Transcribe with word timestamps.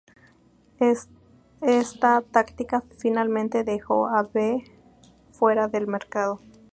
Esta 1.61 2.21
táctica 2.23 2.81
finalmente 2.97 3.63
dejó 3.63 4.07
a 4.07 4.23
Be 4.23 4.63
fuera 5.31 5.67
del 5.67 5.85
mercado. 5.85 6.41